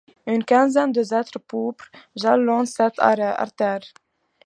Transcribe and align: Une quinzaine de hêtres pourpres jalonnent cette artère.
Une 0.25 0.43
quinzaine 0.43 0.91
de 0.91 1.01
hêtres 1.13 1.37
pourpres 1.37 1.91
jalonnent 2.15 2.65
cette 2.65 2.97
artère. 2.97 3.83